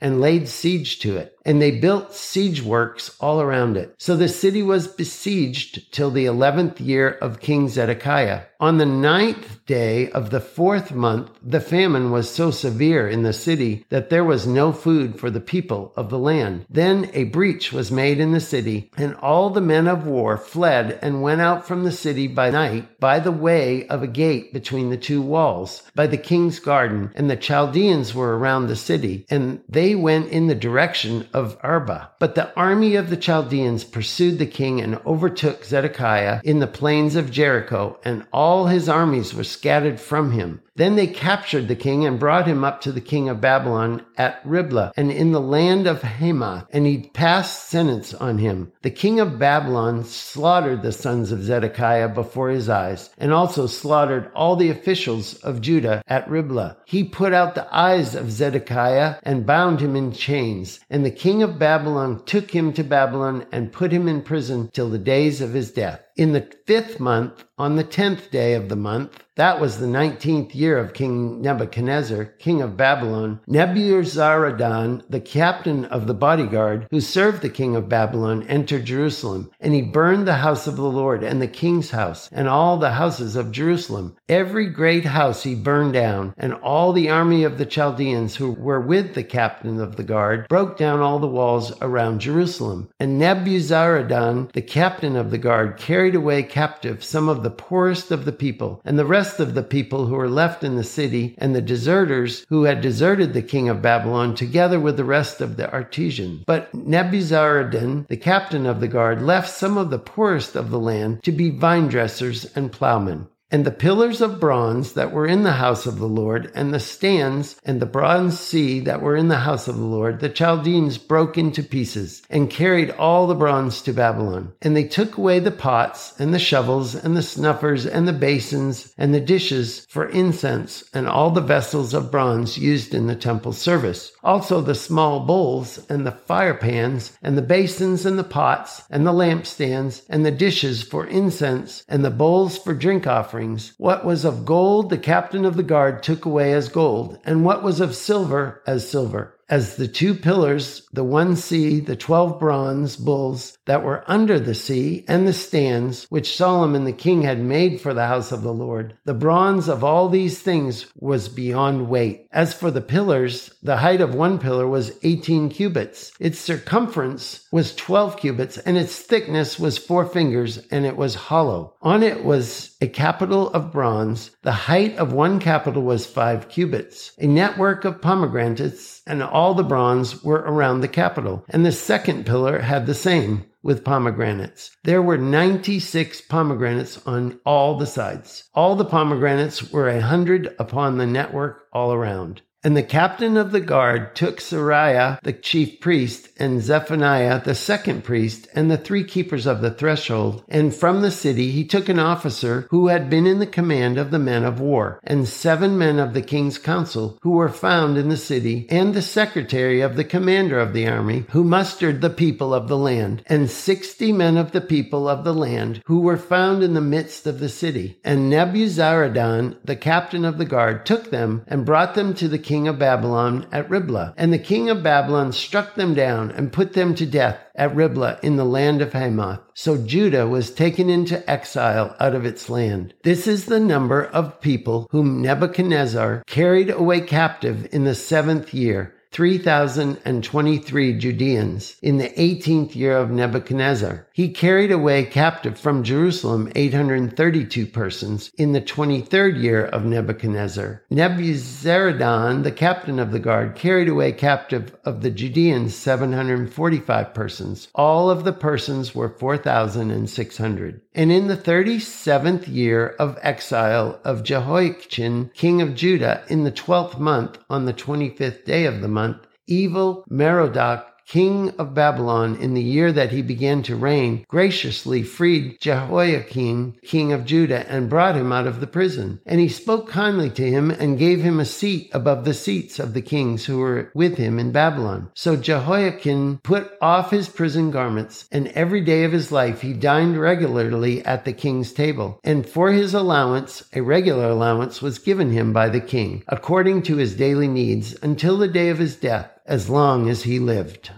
and 0.00 0.20
laid 0.20 0.48
siege 0.48 0.98
to 1.00 1.16
it 1.16 1.35
and 1.46 1.62
they 1.62 1.70
built 1.70 2.12
siege 2.12 2.60
works 2.60 3.16
all 3.20 3.40
around 3.40 3.76
it. 3.78 3.94
So 3.98 4.16
the 4.16 4.28
city 4.28 4.62
was 4.62 4.88
besieged 4.88 5.92
till 5.92 6.10
the 6.10 6.26
eleventh 6.26 6.80
year 6.80 7.08
of 7.08 7.40
King 7.40 7.68
Zedekiah. 7.68 8.42
On 8.58 8.78
the 8.78 8.86
ninth 8.86 9.64
day 9.66 10.10
of 10.10 10.30
the 10.30 10.40
fourth 10.40 10.90
month, 10.90 11.30
the 11.42 11.60
famine 11.60 12.10
was 12.10 12.34
so 12.34 12.50
severe 12.50 13.06
in 13.06 13.22
the 13.22 13.34
city 13.34 13.84
that 13.90 14.08
there 14.08 14.24
was 14.24 14.46
no 14.46 14.72
food 14.72 15.20
for 15.20 15.30
the 15.30 15.40
people 15.40 15.92
of 15.94 16.08
the 16.08 16.18
land. 16.18 16.64
Then 16.70 17.10
a 17.12 17.24
breach 17.24 17.72
was 17.72 17.92
made 17.92 18.18
in 18.18 18.32
the 18.32 18.40
city, 18.40 18.90
and 18.96 19.14
all 19.16 19.50
the 19.50 19.60
men 19.60 19.86
of 19.86 20.06
war 20.06 20.38
fled 20.38 20.98
and 21.02 21.22
went 21.22 21.42
out 21.42 21.68
from 21.68 21.84
the 21.84 21.92
city 21.92 22.26
by 22.26 22.50
night 22.50 22.98
by 22.98 23.20
the 23.20 23.30
way 23.30 23.86
of 23.88 24.02
a 24.02 24.08
gate 24.08 24.54
between 24.54 24.88
the 24.88 24.96
two 24.96 25.20
walls, 25.20 25.82
by 25.94 26.06
the 26.06 26.16
king's 26.16 26.58
garden, 26.58 27.12
and 27.14 27.28
the 27.30 27.36
Chaldeans 27.36 28.14
were 28.14 28.38
around 28.38 28.66
the 28.66 28.76
city, 28.76 29.26
and 29.28 29.60
they 29.68 29.94
went 29.94 30.28
in 30.30 30.46
the 30.46 30.54
direction 30.54 31.28
of 31.36 31.58
Arabah. 31.62 32.08
But 32.18 32.34
the 32.34 32.52
army 32.56 32.96
of 32.96 33.10
the 33.10 33.16
Chaldeans 33.16 33.84
pursued 33.84 34.38
the 34.38 34.46
king 34.46 34.80
and 34.80 34.98
overtook 35.04 35.64
Zedekiah 35.64 36.40
in 36.42 36.60
the 36.60 36.66
plains 36.66 37.14
of 37.14 37.30
Jericho, 37.30 38.00
and 38.04 38.26
all 38.32 38.66
his 38.66 38.88
armies 38.88 39.34
were 39.34 39.44
scattered 39.44 40.00
from 40.00 40.32
him. 40.32 40.62
Then 40.76 40.96
they 40.96 41.06
captured 41.06 41.68
the 41.68 41.74
king 41.74 42.04
and 42.04 42.20
brought 42.20 42.46
him 42.46 42.62
up 42.62 42.82
to 42.82 42.92
the 42.92 43.00
king 43.00 43.30
of 43.30 43.40
Babylon 43.40 44.04
at 44.18 44.40
Riblah 44.44 44.92
and 44.96 45.10
in 45.10 45.32
the 45.32 45.40
land 45.40 45.86
of 45.86 46.02
Hamath, 46.02 46.66
and 46.70 46.86
he 46.86 47.10
passed 47.14 47.68
sentence 47.68 48.12
on 48.12 48.38
him. 48.38 48.72
The 48.82 48.90
king 48.90 49.18
of 49.18 49.38
Babylon 49.38 50.04
slaughtered 50.04 50.82
the 50.82 50.92
sons 50.92 51.32
of 51.32 51.42
Zedekiah 51.42 52.10
before 52.10 52.50
his 52.50 52.68
eyes, 52.68 53.10
and 53.16 53.32
also 53.32 53.66
slaughtered 53.66 54.30
all 54.34 54.56
the 54.56 54.70
officials 54.70 55.34
of 55.36 55.62
Judah 55.62 56.02
at 56.06 56.28
Riblah. 56.28 56.76
He 56.84 57.04
put 57.04 57.32
out 57.32 57.54
the 57.54 57.74
eyes 57.74 58.14
of 58.14 58.30
Zedekiah 58.30 59.16
and 59.22 59.46
bound 59.46 59.80
him 59.80 59.96
in 59.96 60.12
chains, 60.12 60.80
and 60.90 61.04
the 61.04 61.10
king 61.10 61.42
of 61.42 61.58
Babylon 61.58 62.22
took 62.26 62.50
him 62.50 62.72
to 62.74 62.84
Babylon 62.84 63.46
and 63.50 63.72
put 63.72 63.92
him 63.92 64.08
in 64.08 64.20
prison 64.20 64.68
till 64.72 64.90
the 64.90 64.98
days 64.98 65.40
of 65.40 65.54
his 65.54 65.70
death. 65.70 66.05
In 66.16 66.32
the 66.32 66.50
fifth 66.66 66.98
month, 66.98 67.44
on 67.58 67.76
the 67.76 67.84
tenth 67.84 68.30
day 68.30 68.54
of 68.54 68.70
the 68.70 68.76
month, 68.76 69.22
that 69.36 69.60
was 69.60 69.78
the 69.78 69.86
nineteenth 69.86 70.54
year 70.54 70.78
of 70.78 70.94
King 70.94 71.42
Nebuchadnezzar, 71.42 72.24
king 72.38 72.62
of 72.62 72.76
Babylon. 72.76 73.40
Nebuzaradan, 73.46 75.02
the 75.10 75.20
captain 75.20 75.84
of 75.86 76.06
the 76.06 76.14
bodyguard 76.14 76.86
who 76.90 77.02
served 77.02 77.42
the 77.42 77.50
king 77.50 77.76
of 77.76 77.88
Babylon, 77.88 78.44
entered 78.44 78.86
Jerusalem, 78.86 79.50
and 79.60 79.74
he 79.74 79.82
burned 79.82 80.26
the 80.26 80.36
house 80.36 80.66
of 80.66 80.76
the 80.76 80.82
Lord 80.82 81.22
and 81.22 81.40
the 81.40 81.46
king's 81.46 81.90
house 81.90 82.30
and 82.32 82.48
all 82.48 82.78
the 82.78 82.92
houses 82.92 83.36
of 83.36 83.52
Jerusalem. 83.52 84.16
Every 84.26 84.70
great 84.70 85.04
house 85.04 85.42
he 85.42 85.54
burned 85.54 85.92
down, 85.92 86.32
and 86.38 86.54
all 86.54 86.94
the 86.94 87.10
army 87.10 87.44
of 87.44 87.58
the 87.58 87.66
Chaldeans 87.66 88.36
who 88.36 88.52
were 88.52 88.80
with 88.80 89.14
the 89.14 89.24
captain 89.24 89.80
of 89.80 89.96
the 89.96 90.04
guard 90.04 90.48
broke 90.48 90.78
down 90.78 91.00
all 91.00 91.18
the 91.18 91.26
walls 91.26 91.72
around 91.82 92.20
Jerusalem. 92.20 92.88
And 92.98 93.20
Nebuzaradan, 93.20 94.52
the 94.52 94.62
captain 94.62 95.16
of 95.16 95.30
the 95.30 95.38
guard, 95.38 95.76
carried 95.76 96.05
away 96.14 96.42
captive 96.42 97.04
some 97.04 97.28
of 97.28 97.42
the 97.42 97.50
poorest 97.50 98.10
of 98.10 98.24
the 98.24 98.32
people, 98.32 98.80
and 98.84 98.98
the 98.98 99.04
rest 99.04 99.26
rest 99.26 99.40
of 99.40 99.54
the 99.54 99.62
people 99.62 100.06
who 100.06 100.14
were 100.14 100.28
left 100.28 100.62
in 100.62 100.76
the 100.76 100.84
city, 100.84 101.34
and 101.38 101.54
the 101.54 101.60
deserters 101.60 102.46
who 102.48 102.64
had 102.64 102.80
deserted 102.80 103.32
the 103.32 103.42
king 103.42 103.68
of 103.68 103.82
Babylon, 103.82 104.34
together 104.34 104.78
with 104.78 104.96
the 104.96 105.04
rest 105.04 105.40
of 105.40 105.56
the 105.56 105.70
artisans. 105.70 106.44
But 106.46 106.72
Nebuzaradan, 106.72 108.06
the 108.08 108.16
captain 108.16 108.66
of 108.66 108.80
the 108.80 108.88
guard, 108.88 109.20
left 109.22 109.50
some 109.50 109.76
of 109.76 109.90
the 109.90 109.98
poorest 109.98 110.54
of 110.54 110.70
the 110.70 110.78
land 110.78 111.22
to 111.24 111.32
be 111.32 111.50
vine 111.50 111.88
dressers 111.88 112.44
and 112.54 112.70
plowmen. 112.70 113.26
And 113.48 113.64
the 113.64 113.70
pillars 113.70 114.20
of 114.20 114.40
bronze 114.40 114.94
that 114.94 115.12
were 115.12 115.26
in 115.26 115.44
the 115.44 115.52
house 115.52 115.86
of 115.86 116.00
the 116.00 116.08
Lord, 116.08 116.50
and 116.56 116.74
the 116.74 116.80
stands 116.80 117.54
and 117.64 117.80
the 117.80 117.86
bronze 117.86 118.40
sea 118.40 118.80
that 118.80 119.00
were 119.00 119.14
in 119.14 119.28
the 119.28 119.38
house 119.38 119.68
of 119.68 119.76
the 119.76 119.84
Lord, 119.84 120.18
the 120.18 120.28
Chaldeans 120.28 120.98
broke 120.98 121.38
into 121.38 121.62
pieces 121.62 122.22
and 122.28 122.50
carried 122.50 122.90
all 122.90 123.28
the 123.28 123.36
bronze 123.36 123.82
to 123.82 123.92
Babylon. 123.92 124.52
And 124.62 124.76
they 124.76 124.82
took 124.82 125.16
away 125.16 125.38
the 125.38 125.52
pots 125.52 126.18
and 126.18 126.34
the 126.34 126.40
shovels 126.40 126.96
and 126.96 127.16
the 127.16 127.22
snuffers 127.22 127.86
and 127.86 128.08
the 128.08 128.12
basins 128.12 128.92
and 128.98 129.14
the 129.14 129.20
dishes 129.20 129.86
for 129.88 130.08
incense 130.08 130.82
and 130.92 131.06
all 131.06 131.30
the 131.30 131.40
vessels 131.40 131.94
of 131.94 132.10
bronze 132.10 132.58
used 132.58 132.94
in 132.94 133.06
the 133.06 133.14
temple 133.14 133.52
service. 133.52 134.10
Also 134.24 134.60
the 134.60 134.74
small 134.74 135.20
bowls 135.20 135.86
and 135.88 136.04
the 136.04 136.10
fire 136.10 136.54
pans 136.54 137.16
and 137.22 137.38
the 137.38 137.42
basins 137.42 138.04
and 138.04 138.18
the 138.18 138.24
pots 138.24 138.82
and 138.90 139.06
the 139.06 139.12
lampstands 139.12 140.02
and 140.08 140.26
the 140.26 140.32
dishes 140.32 140.82
for 140.82 141.06
incense 141.06 141.84
and 141.88 142.04
the 142.04 142.10
bowls 142.10 142.58
for 142.58 142.74
drink 142.74 143.06
offerings 143.06 143.35
offerings. 143.36 143.74
What 143.76 144.02
was 144.02 144.24
of 144.24 144.46
gold, 144.46 144.88
the 144.88 144.96
captain 144.96 145.44
of 145.44 145.56
the 145.56 145.62
guard 145.62 146.02
took 146.02 146.24
away 146.24 146.54
as 146.54 146.70
gold, 146.70 147.18
and 147.22 147.44
what 147.44 147.62
was 147.62 147.80
of 147.80 147.94
silver, 147.94 148.62
as 148.66 148.88
silver 148.88 149.35
as 149.48 149.76
the 149.76 149.86
two 149.86 150.14
pillars, 150.14 150.82
the 150.92 151.04
one 151.04 151.36
sea, 151.36 151.78
the 151.78 151.96
twelve 151.96 152.40
bronze 152.40 152.96
bulls 152.96 153.56
that 153.66 153.84
were 153.84 154.04
under 154.06 154.40
the 154.40 154.54
sea, 154.54 155.04
and 155.06 155.26
the 155.26 155.32
stands 155.32 156.04
which 156.08 156.36
Solomon 156.36 156.84
the 156.84 156.92
king 156.92 157.22
had 157.22 157.40
made 157.40 157.80
for 157.80 157.94
the 157.94 158.06
house 158.06 158.32
of 158.32 158.42
the 158.42 158.52
Lord. 158.52 158.96
The 159.04 159.14
bronze 159.14 159.68
of 159.68 159.84
all 159.84 160.08
these 160.08 160.40
things 160.40 160.86
was 160.96 161.28
beyond 161.28 161.88
weight. 161.88 162.26
As 162.32 162.54
for 162.54 162.70
the 162.70 162.80
pillars, 162.80 163.50
the 163.62 163.76
height 163.78 164.00
of 164.00 164.14
one 164.14 164.38
pillar 164.38 164.66
was 164.66 164.98
18 165.02 165.50
cubits. 165.50 166.12
Its 166.18 166.38
circumference 166.38 167.46
was 167.52 167.74
12 167.76 168.16
cubits, 168.16 168.58
and 168.58 168.76
its 168.76 168.98
thickness 168.98 169.58
was 169.58 169.78
four 169.78 170.06
fingers, 170.06 170.58
and 170.70 170.84
it 170.84 170.96
was 170.96 171.14
hollow. 171.14 171.74
On 171.82 172.02
it 172.02 172.24
was 172.24 172.76
a 172.80 172.88
capital 172.88 173.50
of 173.50 173.72
bronze. 173.72 174.30
The 174.42 174.52
height 174.52 174.96
of 174.96 175.12
one 175.12 175.38
capital 175.38 175.82
was 175.82 176.06
five 176.06 176.48
cubits. 176.48 177.12
A 177.18 177.26
network 177.26 177.84
of 177.84 178.02
pomegranates 178.02 178.95
and 179.06 179.22
all 179.22 179.54
the 179.54 179.62
bronze 179.62 180.22
were 180.22 180.44
around 180.46 180.80
the 180.80 180.88
capital. 180.88 181.44
And 181.48 181.64
the 181.64 181.72
second 181.72 182.26
pillar 182.26 182.60
had 182.60 182.86
the 182.86 182.94
same 182.94 183.44
with 183.62 183.84
pomegranates. 183.84 184.76
There 184.84 185.02
were 185.02 185.18
96 185.18 186.20
pomegranates 186.22 187.04
on 187.06 187.40
all 187.44 187.76
the 187.76 187.86
sides. 187.86 188.44
All 188.54 188.76
the 188.76 188.84
pomegranates 188.84 189.72
were 189.72 189.88
a 189.88 190.00
hundred 190.00 190.54
upon 190.58 190.98
the 190.98 191.06
network 191.06 191.66
all 191.72 191.92
around. 191.92 192.42
And 192.66 192.76
the 192.76 192.82
captain 192.82 193.36
of 193.36 193.52
the 193.52 193.60
guard 193.60 194.16
took 194.16 194.40
Seraiah 194.40 195.20
the 195.22 195.32
chief 195.32 195.78
priest, 195.78 196.30
and 196.36 196.60
Zephaniah 196.60 197.40
the 197.44 197.54
second 197.54 198.02
priest, 198.02 198.48
and 198.56 198.68
the 198.68 198.76
three 198.76 199.04
keepers 199.04 199.46
of 199.46 199.60
the 199.60 199.70
threshold. 199.70 200.42
And 200.48 200.74
from 200.74 201.00
the 201.00 201.12
city 201.12 201.52
he 201.52 201.64
took 201.64 201.88
an 201.88 202.00
officer 202.00 202.66
who 202.70 202.88
had 202.88 203.08
been 203.08 203.24
in 203.24 203.38
the 203.38 203.46
command 203.46 203.98
of 203.98 204.10
the 204.10 204.18
men 204.18 204.42
of 204.42 204.58
war, 204.58 204.98
and 205.04 205.28
seven 205.28 205.78
men 205.78 206.00
of 206.00 206.12
the 206.12 206.22
king's 206.22 206.58
council 206.58 207.20
who 207.22 207.30
were 207.30 207.48
found 207.48 207.96
in 207.96 208.08
the 208.08 208.16
city, 208.16 208.66
and 208.68 208.94
the 208.94 209.00
secretary 209.00 209.80
of 209.80 209.94
the 209.94 210.02
commander 210.02 210.58
of 210.58 210.72
the 210.72 210.88
army, 210.88 211.24
who 211.30 211.44
mustered 211.44 212.00
the 212.00 212.10
people 212.10 212.52
of 212.52 212.66
the 212.66 212.76
land, 212.76 213.22
and 213.26 213.48
sixty 213.48 214.10
men 214.10 214.36
of 214.36 214.50
the 214.50 214.60
people 214.60 215.08
of 215.08 215.22
the 215.22 215.34
land 215.34 215.80
who 215.86 216.00
were 216.00 216.16
found 216.16 216.64
in 216.64 216.74
the 216.74 216.80
midst 216.80 217.28
of 217.28 217.38
the 217.38 217.48
city. 217.48 217.96
And 218.02 218.28
Nebuzaradan, 218.28 219.58
the 219.64 219.76
captain 219.76 220.24
of 220.24 220.38
the 220.38 220.44
guard, 220.44 220.84
took 220.84 221.12
them 221.12 221.44
and 221.46 221.64
brought 221.64 221.94
them 221.94 222.12
to 222.14 222.26
the 222.26 222.40
king 222.40 222.55
king 222.56 222.68
of 222.68 222.78
Babylon 222.78 223.46
at 223.52 223.68
Riblah. 223.68 224.14
And 224.16 224.32
the 224.32 224.38
king 224.38 224.70
of 224.70 224.82
Babylon 224.82 225.30
struck 225.30 225.74
them 225.74 225.92
down 225.92 226.30
and 226.30 226.50
put 226.50 226.72
them 226.72 226.94
to 226.94 227.04
death 227.04 227.38
at 227.54 227.76
Riblah 227.76 228.18
in 228.22 228.36
the 228.36 228.46
land 228.46 228.80
of 228.80 228.94
Hamath. 228.94 229.40
So 229.52 229.76
Judah 229.76 230.26
was 230.26 230.50
taken 230.50 230.88
into 230.88 231.28
exile 231.30 231.94
out 232.00 232.14
of 232.14 232.24
its 232.24 232.48
land. 232.48 232.94
This 233.02 233.26
is 233.26 233.44
the 233.44 233.60
number 233.60 234.06
of 234.06 234.40
people 234.40 234.88
whom 234.90 235.20
Nebuchadnezzar 235.20 236.24
carried 236.26 236.70
away 236.70 237.02
captive 237.02 237.68
in 237.72 237.84
the 237.84 237.94
seventh 237.94 238.54
year 238.54 238.94
3,023 239.16 240.98
Judeans 240.98 241.76
in 241.80 241.96
the 241.96 242.10
18th 242.10 242.74
year 242.74 242.94
of 242.94 243.10
Nebuchadnezzar. 243.10 244.06
He 244.12 244.28
carried 244.28 244.70
away 244.70 245.06
captive 245.06 245.58
from 245.58 245.84
Jerusalem 245.84 246.52
832 246.54 247.64
persons 247.64 248.30
in 248.36 248.52
the 248.52 248.60
23rd 248.60 249.40
year 249.40 249.64
of 249.64 249.86
Nebuchadnezzar. 249.86 250.82
Nebuzaradan, 250.92 252.42
the 252.42 252.52
captain 252.52 252.98
of 252.98 253.10
the 253.10 253.18
guard, 253.18 253.54
carried 253.54 253.88
away 253.88 254.12
captive 254.12 254.76
of 254.84 255.00
the 255.00 255.10
Judeans 255.10 255.74
745 255.74 257.14
persons. 257.14 257.68
All 257.74 258.10
of 258.10 258.24
the 258.24 258.34
persons 258.34 258.94
were 258.94 259.08
4,600. 259.08 260.82
And 260.96 261.12
in 261.12 261.26
the 261.26 261.36
37th 261.36 262.48
year 262.48 262.96
of 262.98 263.18
exile 263.20 264.00
of 264.02 264.24
Jehoiachin, 264.24 265.30
king 265.34 265.60
of 265.60 265.74
Judah, 265.74 266.24
in 266.30 266.44
the 266.44 266.50
12th 266.50 266.98
month, 266.98 267.36
on 267.50 267.66
the 267.66 267.74
25th 267.74 268.46
day 268.46 268.64
of 268.64 268.80
the 268.80 268.88
month, 268.88 269.18
evil 269.46 270.04
Merodach 270.08 270.86
king 271.06 271.50
of 271.58 271.74
Babylon, 271.74 272.36
in 272.36 272.54
the 272.54 272.62
year 272.62 272.90
that 272.92 273.12
he 273.12 273.22
began 273.22 273.62
to 273.62 273.76
reign, 273.76 274.24
graciously 274.28 275.02
freed 275.02 275.60
Jehoiakim, 275.60 276.74
king 276.82 277.12
of 277.12 277.24
Judah, 277.24 277.64
and 277.70 277.88
brought 277.88 278.16
him 278.16 278.32
out 278.32 278.46
of 278.46 278.60
the 278.60 278.66
prison. 278.66 279.20
And 279.24 279.40
he 279.40 279.48
spoke 279.48 279.88
kindly 279.88 280.30
to 280.30 280.50
him 280.50 280.70
and 280.70 280.98
gave 280.98 281.22
him 281.22 281.38
a 281.38 281.44
seat 281.44 281.90
above 281.92 282.24
the 282.24 282.34
seats 282.34 282.78
of 282.78 282.92
the 282.92 283.02
kings 283.02 283.46
who 283.46 283.58
were 283.58 283.90
with 283.94 284.16
him 284.16 284.38
in 284.38 284.50
Babylon. 284.52 285.10
So 285.14 285.36
Jehoiakim 285.36 286.40
put 286.42 286.72
off 286.80 287.10
his 287.10 287.28
prison 287.28 287.70
garments, 287.70 288.26
and 288.32 288.48
every 288.48 288.80
day 288.80 289.04
of 289.04 289.12
his 289.12 289.30
life 289.30 289.60
he 289.60 289.72
dined 289.72 290.18
regularly 290.20 291.04
at 291.04 291.24
the 291.24 291.32
king's 291.32 291.72
table. 291.72 292.20
And 292.24 292.48
for 292.48 292.72
his 292.72 292.94
allowance, 292.94 293.62
a 293.72 293.80
regular 293.80 294.28
allowance 294.28 294.82
was 294.82 294.98
given 294.98 295.30
him 295.30 295.52
by 295.52 295.68
the 295.68 295.80
king, 295.80 296.24
according 296.26 296.82
to 296.82 296.96
his 296.96 297.14
daily 297.14 297.48
needs, 297.48 297.94
until 298.02 298.36
the 298.36 298.48
day 298.48 298.70
of 298.70 298.78
his 298.78 298.96
death 298.96 299.35
as 299.46 299.70
long 299.70 300.08
as 300.08 300.22
he 300.22 300.38
lived. 300.38 300.90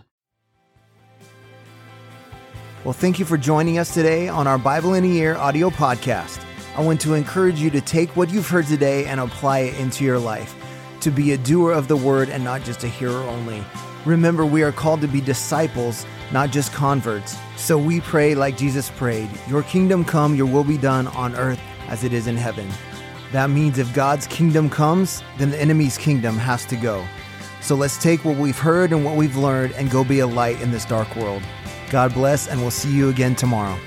Well, 2.84 2.94
thank 2.94 3.18
you 3.18 3.24
for 3.24 3.36
joining 3.36 3.78
us 3.78 3.92
today 3.92 4.28
on 4.28 4.46
our 4.46 4.56
Bible 4.56 4.94
in 4.94 5.04
a 5.04 5.08
Year 5.08 5.36
audio 5.36 5.68
podcast. 5.68 6.42
I 6.76 6.82
want 6.82 7.00
to 7.02 7.14
encourage 7.14 7.60
you 7.60 7.70
to 7.70 7.80
take 7.80 8.16
what 8.16 8.30
you've 8.30 8.48
heard 8.48 8.66
today 8.66 9.04
and 9.04 9.20
apply 9.20 9.58
it 9.60 9.78
into 9.78 10.04
your 10.04 10.18
life, 10.18 10.54
to 11.00 11.10
be 11.10 11.32
a 11.32 11.38
doer 11.38 11.72
of 11.72 11.88
the 11.88 11.96
word 11.96 12.30
and 12.30 12.42
not 12.42 12.62
just 12.62 12.84
a 12.84 12.88
hearer 12.88 13.20
only. 13.24 13.62
Remember, 14.06 14.46
we 14.46 14.62
are 14.62 14.72
called 14.72 15.00
to 15.02 15.08
be 15.08 15.20
disciples, 15.20 16.06
not 16.32 16.50
just 16.50 16.72
converts. 16.72 17.36
So 17.56 17.76
we 17.76 18.00
pray 18.00 18.34
like 18.34 18.56
Jesus 18.56 18.90
prayed 18.90 19.28
Your 19.48 19.64
kingdom 19.64 20.04
come, 20.04 20.34
your 20.34 20.46
will 20.46 20.64
be 20.64 20.78
done 20.78 21.08
on 21.08 21.34
earth 21.34 21.60
as 21.88 22.04
it 22.04 22.12
is 22.12 22.26
in 22.26 22.36
heaven. 22.36 22.68
That 23.32 23.50
means 23.50 23.78
if 23.78 23.92
God's 23.92 24.26
kingdom 24.28 24.70
comes, 24.70 25.22
then 25.36 25.50
the 25.50 25.60
enemy's 25.60 25.98
kingdom 25.98 26.38
has 26.38 26.64
to 26.66 26.76
go. 26.76 27.04
So 27.68 27.74
let's 27.74 27.98
take 27.98 28.24
what 28.24 28.38
we've 28.38 28.58
heard 28.58 28.92
and 28.92 29.04
what 29.04 29.14
we've 29.14 29.36
learned 29.36 29.74
and 29.74 29.90
go 29.90 30.02
be 30.02 30.20
a 30.20 30.26
light 30.26 30.58
in 30.62 30.70
this 30.70 30.86
dark 30.86 31.14
world. 31.16 31.42
God 31.90 32.14
bless, 32.14 32.48
and 32.48 32.62
we'll 32.62 32.70
see 32.70 32.90
you 32.90 33.10
again 33.10 33.34
tomorrow. 33.34 33.78